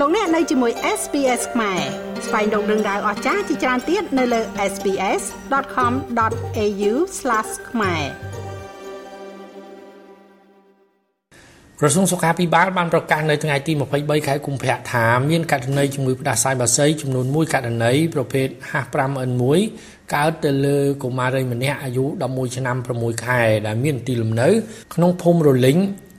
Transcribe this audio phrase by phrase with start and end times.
[0.00, 1.80] លោកអ្នកនៅជាមួយ SPS ខ្មែរ
[2.26, 4.40] ស្វែងរកដឹងដៅអស្ចារ្យជាច្រើនទៀតនៅលើ
[4.72, 6.92] SPS.com.au/
[7.70, 8.02] ខ្មែរ
[11.80, 19.42] ក្រសួងសុខាភិបាលបានប្រកាសនៅថ្ងៃទី23ខែកុម្ភៈថាមានករណីជំងឺផ្ដាសាយបាសីចំនួន1ករណីប្រភេទ H5N1
[20.14, 24.48] កើតទៅលើកុមារីម្នាក់អាយុ11ឆ្នាំ6ខែដែលមានទីលំនៅ
[24.94, 25.78] ក្នុងភូមិរលីង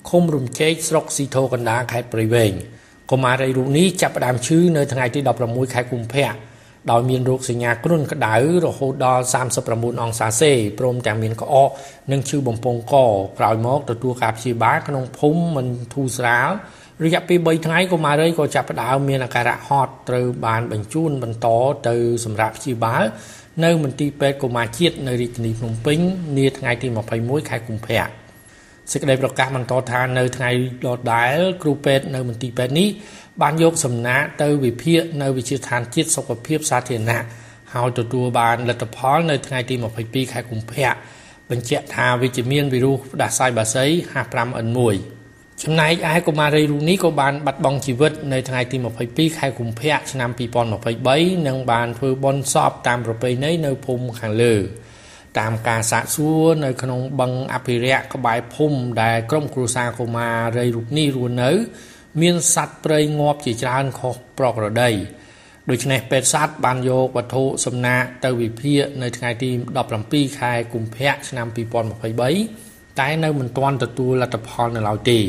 [0.09, 2.53] ឃុំរំជែកស្រុកស៊ីធូកណ្ដាលខេត្តព្រៃវែង
[3.11, 6.31] កុមារីរូបនេះចាប់ផ្ដើមឈឺនៅថ្ងៃទី16ខែកុម្ភៈ
[6.91, 8.35] ដោយមានរោគសញ្ញាគ្រុនក្តៅ
[8.65, 9.23] រហូតដល់
[9.63, 11.69] 39អង្សាសេព្រមទាំងមានក្អក
[12.11, 12.95] និងឈឺបំពង់ក
[13.39, 16.49] ក្រោយមកទទួលការព្យាបាលក្នុងភូមិមិនធូរស្រាល
[17.03, 21.47] រយៈពេល3ថ្ងៃកុមារីក៏ចាប់ផ្ដើមមានអាការៈហត់ត្រូវបានបញ្ជូនបន្ត
[21.87, 23.03] ទៅសម្រាប់ព្យាបាល
[23.63, 25.99] នៅមន្ទីរពេទ្យកុមារជាតិនៅរាជធានីភ្នំពេញ
[26.37, 26.87] នាថ្ងៃទី
[27.19, 28.28] 21ខែកុម្ភៈ
[28.91, 30.49] សេចក្តីប្រកាសបន្តថានៅថ្ងៃ
[30.85, 32.89] ដដែលគ្រូពេទ្យនៅមន្ទីរពេទ្យនេះ
[33.41, 37.23] បានយកសំណាក់ទៅវិភាគនៅវិទ្យាស្ថានជាតិសុខភាពសាធារណៈ
[37.73, 40.91] ហើយទទួលបានលទ្ធផលនៅថ្ងៃទី22ខែកុម្ភៈ
[41.49, 44.97] បញ្ជាក់ថាវិជ្ជមានវីរុសផ្ដាសាយបាសី H5N1
[45.63, 50.29] ចំណែកឯកុមារីរូបនេះក៏បានបាត់បង់ជីវិតនៅថ្ងៃទី22ខែកុម្ភៈឆ្នាំ
[50.89, 54.55] 2023និងបានធ្វើបុណ្យសពតាមប្រពៃណីនៅភូមិខាងលើ
[55.37, 61.51] តាមការសាកសួរនៅក្នុងបឹងអភិរក្សក្បែរភូមិដែលក្រុមគ្រួសារកុមារីរូបនេះរស់នៅ
[62.21, 64.89] មានសត្វព្រៃងាប់ជាច្រើនខុសប្រក្រតី
[65.69, 69.49] ដូច្នេះពេទ្យសត្វបានយកវត្ថុសំណាកទៅវិភាគនៅថ្ងៃទី
[69.95, 71.47] 17ខែកុម្ភៈឆ្នាំ
[72.23, 75.19] 2023តែនៅមិនទាន់ទទួលលទ្ធផលនៅឡើយទេ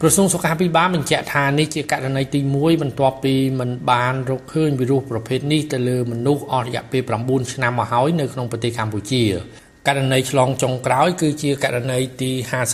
[0.00, 9.22] ក្រសួងសុខាភិបាលបញ្ជាក់ថានេះជាករណីទី1បន្ទាប់ពីមិនបានរកឃើញវីរុសប្រភេទនេះទៅលើមនុស្សអស់រយៈពេល9ឆ្នាំមកហើយនៅក្នុងប្រទេសកម្ពុជា
[9.88, 12.30] ករណីឆ្លងចុងក្រោយគឺជាករណីទី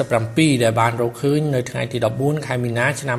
[0.08, 3.18] 57ដែលបានរកឃើញនៅថ្ងៃទី14ខែមីនាឆ្នាំ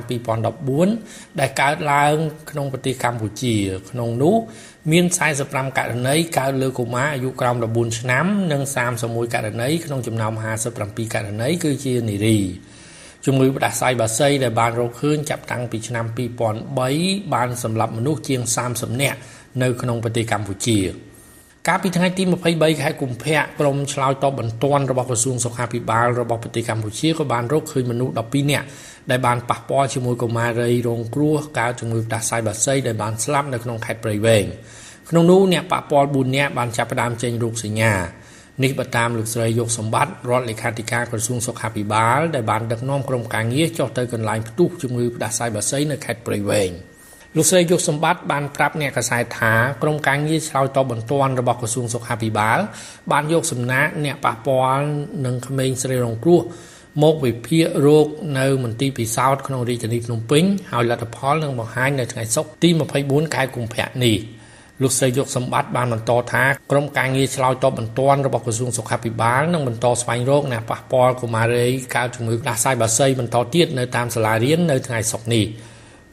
[0.69, 2.15] 2014ដែលកើតឡើង
[2.51, 3.55] ក្នុងប្រទេសកម្ពុជា
[3.89, 4.35] ក្នុងនោះ
[4.91, 5.05] មាន
[5.41, 8.61] 45ករណីកើតលើកុមារអាយុក្រោម14ឆ្នាំនិង
[8.99, 10.33] 31ករណីក្នុងចំណោម
[10.73, 12.39] 57ករណីគឺជានារី
[13.25, 16.05] ជំងឺផ្ដាសាយបាសីដែលបានរកឃើញចាប់តាំងពីឆ្នាំ
[16.69, 19.17] 2003បានសម្លាប់មនុស្សជាង30នាក់
[19.61, 20.79] នៅក្នុងប្រទេសកម្ពុជា
[21.67, 22.23] កាលពីថ្ងៃទី
[22.53, 28.65] 23ខែកុម្ភៈក្រមឆ្លើយតបបន្ទាន់របស់ក្រសួងសុខាភិបាលរបស់ប្រទេសកម្ពុជាក៏បានរកឃើញមនុស្ស12នាក់
[29.11, 34.45] ដែលបានប៉ះពាល់ជាមួយកុមារីរងគ្រោះកើតជំងឺផ្ដាសាយបាសីដែលបានស្លាប់នៅក្នុងខេត្តព្រៃវែង
[35.09, 37.93] ក្នុងនោះអ្នកប៉ះពាល់4នាក់បានចាប់ផ្ដើមចេញរោគសញ្ញា
[38.63, 46.71] នេះបើតាមលោកស្រីយកសម្បត្តិរដ្ឋលេខាធិការក្រសួងសុខាភិបាលដែលបានដឹកនាំក្រុមការងារចុះទៅកន្លែងផ្ទុះជំងឺផ្ដាសាយបាសីនៅខេត្តព្រៃវែង
[47.35, 52.59] លោកស្រីយុគសម្បត្តិបានប្រាប់អ្នកកសែតថាក្រុមការងារឆ្លើយតបបន្ទាន់របស់ក្រសួងសុខាភិបាល
[53.11, 54.85] បានយកសំណាក់អ្នកប៉ះពាល់
[55.25, 56.41] និងក្មេងស្រីរងគ្រោះ
[57.03, 58.07] មកវិភាគរោគ
[58.39, 62.69] នៅមន្ទីរពិសោធន៍ក្នុងរាជធានីភ្នំពេញហើយលទ្ធផលនឹងបង្ហាញនៅថ្ងៃសុក្រទី
[63.01, 64.17] 24ខែកុម្ភៈនេះ
[64.81, 75.45] លោកស្រីយកសម្បត្តិបានបន្តថាក្រុមការងារឆ្លើយតបបន្ទាន់របស់ក្រសួងសុខាភិបាលនឹងបន្តស្វែងរកអ្នកប៉ះពាល់កុមារីកើតជំងឺដាសាយបាសីបន្តទៀតនៅតាមសាលារៀននៅថ្ងៃសុក្រនេះ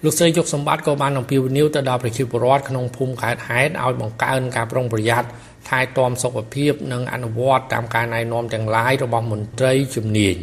[0.05, 5.29] លោកស្រីយុកសម្បត្តិក៏បានអំពាវនាវទៅដល់ប្រជាពលរដ្ឋក្នុងភូមិខេត្តហេតុឲ្យបង្កើនការប្រុងប្រយ័ត្ន
[5.69, 10.37] ថែទាំសុខភាពនិងអនុវត្តតាមការណែនាំទាំងឡាយរបស់មន្ត្រីជំនាញ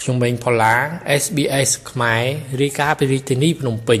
[0.00, 0.74] ខ្ញុំម៉េងផល្លា
[1.22, 2.22] SBS ខ្មែរ
[2.60, 4.00] រាយការណ៍ពីរាជធានីភ្នំពេញ